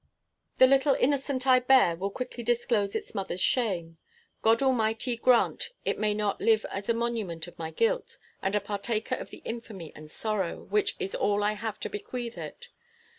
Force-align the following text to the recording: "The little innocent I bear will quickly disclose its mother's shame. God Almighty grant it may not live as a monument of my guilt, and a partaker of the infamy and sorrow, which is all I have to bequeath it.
"The 0.57 0.65
little 0.65 0.95
innocent 0.95 1.45
I 1.45 1.59
bear 1.59 1.95
will 1.95 2.09
quickly 2.09 2.43
disclose 2.43 2.95
its 2.95 3.13
mother's 3.13 3.39
shame. 3.39 3.99
God 4.41 4.63
Almighty 4.63 5.15
grant 5.15 5.69
it 5.85 5.99
may 5.99 6.15
not 6.15 6.41
live 6.41 6.65
as 6.71 6.89
a 6.89 6.95
monument 6.95 7.45
of 7.45 7.59
my 7.59 7.69
guilt, 7.69 8.17
and 8.41 8.55
a 8.55 8.59
partaker 8.59 9.13
of 9.13 9.29
the 9.29 9.43
infamy 9.45 9.93
and 9.95 10.09
sorrow, 10.09 10.63
which 10.63 10.95
is 10.99 11.13
all 11.13 11.43
I 11.43 11.53
have 11.53 11.79
to 11.81 11.87
bequeath 11.91 12.35
it. 12.39 12.69